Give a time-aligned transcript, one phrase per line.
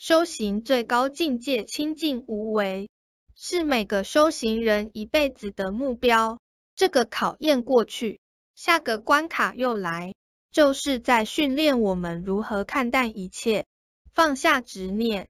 [0.00, 2.88] 修行最高境界清净无为，
[3.34, 6.40] 是每个修行人一辈子的目标。
[6.74, 8.18] 这个考验过去，
[8.54, 10.14] 下个关卡又来，
[10.50, 13.66] 就是在训练我们如何看待一切，
[14.14, 15.28] 放下执念。